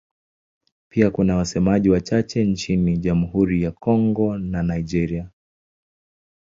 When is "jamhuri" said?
2.97-3.63